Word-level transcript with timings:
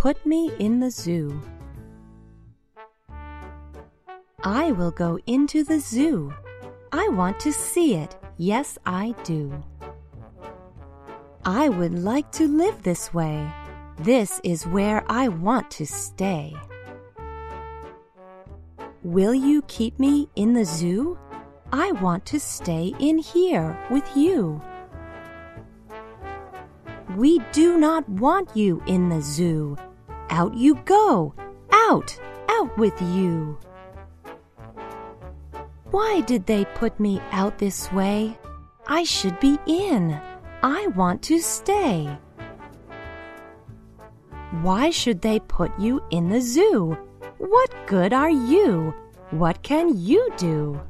put 0.00 0.24
me 0.24 0.50
in 0.58 0.80
the 0.80 0.90
zoo. 0.90 1.38
I 4.42 4.72
will 4.72 4.92
go 4.92 5.18
into 5.26 5.62
the 5.62 5.78
zoo. 5.78 6.32
I 6.90 7.06
want 7.08 7.38
to 7.40 7.52
see 7.52 7.96
it. 7.96 8.16
Yes, 8.38 8.78
I 8.86 9.14
do. 9.24 9.62
I 11.44 11.68
would 11.68 11.98
like 11.98 12.32
to 12.32 12.48
live 12.48 12.82
this 12.82 13.12
way. 13.12 13.46
This 13.98 14.40
is 14.42 14.66
where 14.66 15.04
I 15.06 15.28
want 15.28 15.70
to 15.72 15.84
stay. 15.84 16.56
Will 19.02 19.34
you 19.34 19.60
keep 19.68 19.98
me 19.98 20.30
in 20.34 20.54
the 20.54 20.64
zoo? 20.64 21.18
I 21.74 21.92
want 21.92 22.24
to 22.32 22.40
stay 22.40 22.94
in 23.00 23.18
here 23.18 23.78
with 23.90 24.16
you. 24.16 24.62
We 27.18 27.40
do 27.52 27.76
not 27.76 28.08
want 28.08 28.56
you 28.56 28.82
in 28.86 29.10
the 29.10 29.20
zoo. 29.20 29.76
Out 30.30 30.54
you 30.54 30.76
go! 30.84 31.34
Out! 31.72 32.18
Out 32.48 32.78
with 32.78 33.00
you! 33.02 33.58
Why 35.90 36.20
did 36.20 36.46
they 36.46 36.64
put 36.66 37.00
me 37.00 37.20
out 37.32 37.58
this 37.58 37.90
way? 37.90 38.38
I 38.86 39.02
should 39.02 39.38
be 39.40 39.58
in. 39.66 40.20
I 40.62 40.86
want 40.88 41.22
to 41.22 41.40
stay. 41.40 42.08
Why 44.62 44.90
should 44.90 45.20
they 45.20 45.40
put 45.40 45.72
you 45.78 46.00
in 46.10 46.28
the 46.28 46.40
zoo? 46.40 46.96
What 47.38 47.74
good 47.86 48.12
are 48.12 48.30
you? 48.30 48.94
What 49.30 49.62
can 49.62 49.98
you 49.98 50.28
do? 50.36 50.80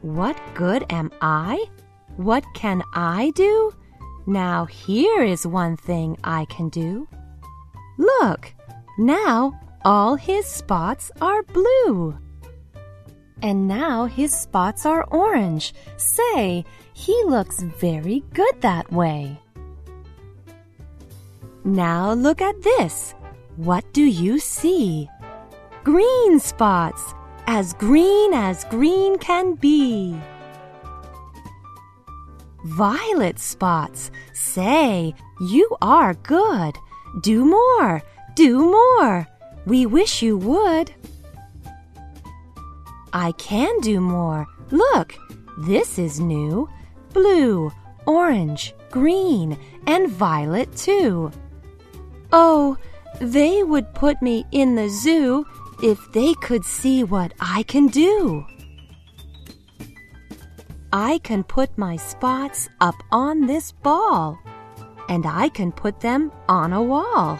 What 0.00 0.40
good 0.54 0.86
am 0.88 1.10
I? 1.20 1.64
What 2.16 2.44
can 2.54 2.82
I 2.92 3.32
do? 3.34 3.72
Now 4.26 4.66
here 4.66 5.22
is 5.22 5.46
one 5.46 5.76
thing 5.76 6.16
I 6.22 6.44
can 6.46 6.68
do. 6.68 7.08
Look, 7.98 8.54
now 8.98 9.58
all 9.84 10.14
his 10.14 10.46
spots 10.46 11.10
are 11.20 11.42
blue. 11.42 12.16
And 13.42 13.66
now 13.66 14.04
his 14.04 14.32
spots 14.32 14.86
are 14.86 15.04
orange. 15.10 15.74
Say, 15.96 16.64
he 16.92 17.24
looks 17.24 17.60
very 17.60 18.22
good 18.32 18.60
that 18.60 18.92
way. 18.92 19.40
Now 21.64 22.12
look 22.12 22.40
at 22.40 22.62
this. 22.62 23.14
What 23.56 23.84
do 23.92 24.02
you 24.02 24.38
see? 24.38 25.08
Green 25.82 26.38
spots, 26.38 27.14
as 27.48 27.74
green 27.74 28.32
as 28.32 28.64
green 28.66 29.18
can 29.18 29.54
be. 29.54 30.16
Violet 32.64 33.38
spots, 33.38 34.10
say, 34.32 35.14
you 35.40 35.76
are 35.82 36.14
good. 36.14 36.76
Do 37.22 37.44
more, 37.44 38.02
do 38.34 38.58
more. 38.60 39.26
We 39.66 39.86
wish 39.86 40.22
you 40.22 40.38
would. 40.38 40.92
I 43.12 43.32
can 43.32 43.80
do 43.80 44.00
more. 44.00 44.46
Look, 44.70 45.14
this 45.58 45.98
is 45.98 46.20
new. 46.20 46.68
Blue, 47.12 47.70
orange, 48.06 48.74
green, 48.90 49.58
and 49.86 50.10
violet 50.10 50.74
too. 50.76 51.30
Oh, 52.32 52.78
they 53.20 53.62
would 53.62 53.92
put 53.94 54.22
me 54.22 54.46
in 54.52 54.74
the 54.74 54.88
zoo 54.88 55.44
if 55.82 55.98
they 56.12 56.34
could 56.34 56.64
see 56.64 57.04
what 57.04 57.32
I 57.40 57.64
can 57.64 57.88
do. 57.88 58.46
I 60.92 61.18
can 61.18 61.42
put 61.42 61.78
my 61.78 61.96
spots 61.96 62.68
up 62.80 62.96
on 63.10 63.46
this 63.46 63.72
ball, 63.72 64.38
and 65.08 65.24
I 65.24 65.48
can 65.48 65.72
put 65.72 66.00
them 66.00 66.30
on 66.48 66.72
a 66.72 66.82
wall. 66.82 67.38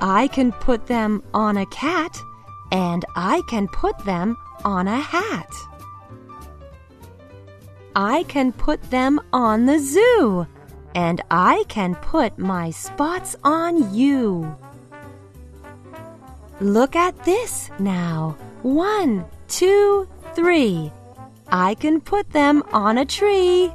I 0.00 0.28
can 0.28 0.50
put 0.50 0.86
them 0.86 1.22
on 1.32 1.56
a 1.58 1.66
cat 1.66 2.18
and 2.72 3.04
I 3.14 3.42
can 3.48 3.68
put 3.68 3.96
them 4.04 4.36
on 4.64 4.88
a 4.88 4.98
hat. 4.98 5.52
I 7.94 8.24
can 8.24 8.52
put 8.52 8.82
them 8.90 9.20
on 9.32 9.66
the 9.66 9.78
zoo, 9.78 10.46
and 10.94 11.20
I 11.30 11.64
can 11.68 11.94
put 11.96 12.38
my 12.38 12.70
spots 12.70 13.36
on 13.44 13.94
you. 13.94 14.56
Look 16.60 16.96
at 16.96 17.22
this 17.24 17.70
now. 17.78 18.36
One, 18.62 19.26
two, 19.48 20.08
three. 20.34 20.90
I 21.52 21.74
can 21.74 22.00
put 22.00 22.30
them 22.30 22.62
on 22.72 22.96
a 22.96 23.04
tree. 23.04 23.70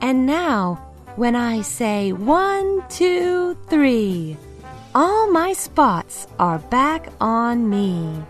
And 0.00 0.26
now, 0.26 0.74
when 1.14 1.36
I 1.36 1.62
say 1.62 2.12
one, 2.12 2.82
two, 2.88 3.56
three, 3.68 4.36
all 4.92 5.30
my 5.30 5.52
spots 5.52 6.26
are 6.40 6.58
back 6.58 7.12
on 7.20 7.70
me. 7.70 8.20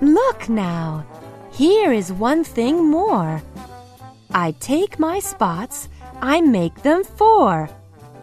Look 0.00 0.48
now, 0.48 1.04
here 1.52 1.92
is 1.92 2.10
one 2.10 2.42
thing 2.42 2.82
more. 2.82 3.42
I 4.32 4.52
take 4.52 4.98
my 4.98 5.18
spots, 5.18 5.90
I 6.22 6.40
make 6.40 6.82
them 6.82 7.04
four. 7.04 7.68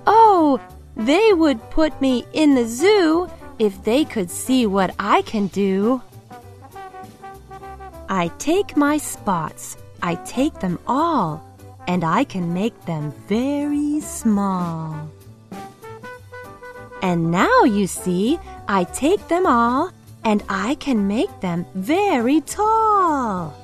Oh, 0.08 0.60
they 0.96 1.32
would 1.32 1.70
put 1.70 2.02
me 2.02 2.26
in 2.34 2.56
the 2.56 2.66
zoo 2.66 3.30
if 3.60 3.84
they 3.84 4.04
could 4.04 4.32
see 4.32 4.66
what 4.66 4.96
I 4.98 5.22
can 5.22 5.46
do. 5.48 6.02
I 8.12 8.30
take 8.40 8.76
my 8.76 8.98
spots, 8.98 9.78
I 10.02 10.16
take 10.26 10.60
them 10.60 10.80
all, 10.88 11.46
and 11.88 12.04
I 12.04 12.24
can 12.24 12.56
make 12.56 12.86
them 12.86 13.12
very 13.28 14.00
small. 14.02 15.08
And 17.04 17.30
now 17.30 17.66
you 17.66 17.86
see, 17.86 18.40
I 18.68 18.86
take 18.86 19.28
them 19.28 19.46
all 19.46 19.92
and 20.24 20.44
I 20.50 20.74
can 20.76 21.08
make 21.08 21.40
them 21.40 21.68
very 21.76 22.42
tall. 22.42 23.56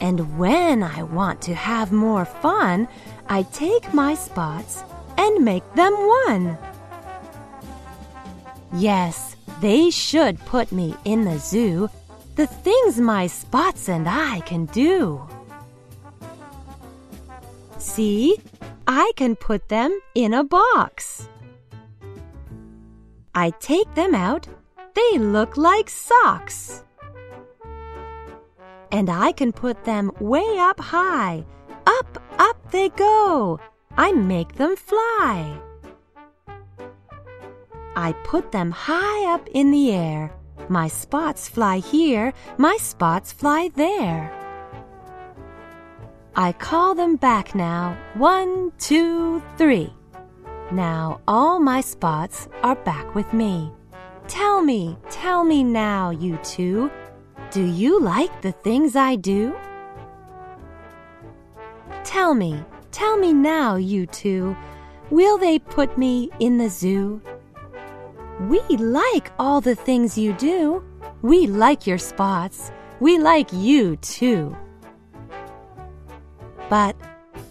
And 0.00 0.36
when 0.36 0.82
I 0.82 1.04
want 1.04 1.40
to 1.42 1.54
have 1.54 1.92
more 1.92 2.24
fun, 2.24 2.88
I 3.28 3.42
take 3.42 3.94
my 3.94 4.14
spots 4.14 4.82
and 5.16 5.44
make 5.44 5.64
them 5.74 5.92
one. 5.92 6.58
Yes, 8.74 9.36
they 9.60 9.90
should 9.90 10.38
put 10.40 10.70
me 10.72 10.94
in 11.04 11.24
the 11.24 11.38
zoo, 11.38 11.88
the 12.38 12.46
things 12.46 13.00
my 13.00 13.26
spots 13.26 13.88
and 13.88 14.08
I 14.08 14.38
can 14.46 14.66
do. 14.66 15.26
See, 17.78 18.36
I 18.86 19.10
can 19.16 19.34
put 19.34 19.68
them 19.68 19.90
in 20.14 20.32
a 20.32 20.44
box. 20.44 21.28
I 23.34 23.50
take 23.58 23.92
them 23.96 24.14
out, 24.14 24.46
they 24.94 25.18
look 25.18 25.56
like 25.56 25.90
socks. 25.90 26.84
And 28.92 29.10
I 29.10 29.32
can 29.32 29.50
put 29.50 29.82
them 29.84 30.12
way 30.20 30.58
up 30.60 30.78
high. 30.78 31.44
Up, 31.86 32.22
up 32.38 32.70
they 32.70 32.90
go. 32.90 33.58
I 33.96 34.12
make 34.12 34.54
them 34.54 34.76
fly. 34.76 35.60
I 37.96 38.12
put 38.22 38.52
them 38.52 38.70
high 38.70 39.34
up 39.34 39.48
in 39.48 39.72
the 39.72 39.90
air. 39.90 40.37
My 40.68 40.88
spots 40.88 41.48
fly 41.48 41.78
here, 41.78 42.34
my 42.58 42.76
spots 42.76 43.32
fly 43.32 43.70
there. 43.74 44.30
I 46.36 46.52
call 46.52 46.94
them 46.94 47.16
back 47.16 47.54
now. 47.54 47.96
One, 48.14 48.72
two, 48.78 49.42
three. 49.56 49.92
Now 50.70 51.20
all 51.26 51.58
my 51.58 51.80
spots 51.80 52.48
are 52.62 52.76
back 52.76 53.14
with 53.14 53.32
me. 53.32 53.72
Tell 54.28 54.60
me, 54.60 54.98
tell 55.08 55.42
me 55.42 55.64
now, 55.64 56.10
you 56.10 56.38
two, 56.42 56.90
do 57.50 57.64
you 57.64 57.98
like 57.98 58.42
the 58.42 58.52
things 58.52 58.94
I 58.94 59.16
do? 59.16 59.56
Tell 62.04 62.34
me, 62.34 62.62
tell 62.92 63.16
me 63.16 63.32
now, 63.32 63.76
you 63.76 64.04
two, 64.04 64.54
will 65.08 65.38
they 65.38 65.58
put 65.58 65.96
me 65.96 66.30
in 66.40 66.58
the 66.58 66.68
zoo? 66.68 67.22
We 68.40 68.60
like 68.76 69.32
all 69.38 69.60
the 69.60 69.74
things 69.74 70.16
you 70.16 70.32
do. 70.34 70.84
We 71.22 71.46
like 71.46 71.86
your 71.86 71.98
spots. 71.98 72.70
We 73.00 73.18
like 73.18 73.52
you 73.52 73.96
too. 73.96 74.56
But 76.70 76.94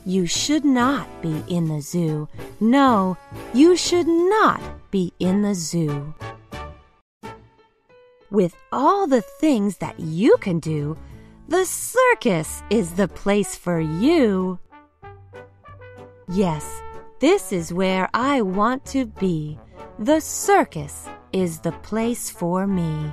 you 0.05 0.25
should 0.25 0.63
not 0.63 1.21
be 1.21 1.43
in 1.49 1.67
the 1.67 1.81
zoo. 1.81 2.29
No, 2.61 3.17
you 3.53 3.75
should 3.75 4.07
not 4.07 4.61
be 4.89 5.11
in 5.19 5.41
the 5.41 5.53
zoo. 5.53 6.13
With 8.31 8.55
all 8.71 9.07
the 9.07 9.21
things 9.21 9.77
that 9.77 9.99
you 9.99 10.37
can 10.37 10.59
do, 10.59 10.97
the 11.49 11.65
circus 11.65 12.63
is 12.69 12.93
the 12.93 13.09
place 13.09 13.55
for 13.55 13.81
you. 13.81 14.59
Yes, 16.29 16.81
this 17.19 17.51
is 17.51 17.73
where 17.73 18.09
I 18.13 18.41
want 18.41 18.85
to 18.87 19.05
be. 19.05 19.59
The 19.99 20.19
circus 20.19 21.07
is 21.33 21.59
the 21.59 21.71
place 21.71 22.29
for 22.29 22.67
me. 22.67 23.11